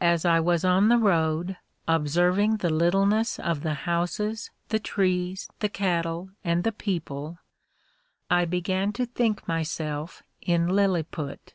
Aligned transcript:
As 0.00 0.24
I 0.24 0.38
was 0.38 0.64
on 0.64 0.86
the 0.88 0.98
road, 0.98 1.56
observing 1.88 2.58
the 2.58 2.70
littleness 2.70 3.40
of 3.40 3.62
the 3.62 3.74
houses, 3.74 4.52
the 4.68 4.78
trees, 4.78 5.48
the 5.58 5.68
cattle, 5.68 6.30
and 6.44 6.62
the 6.62 6.70
people, 6.70 7.40
I 8.30 8.44
began 8.44 8.92
to 8.92 9.04
think 9.04 9.48
myself 9.48 10.22
in 10.40 10.68
Lilliput. 10.68 11.54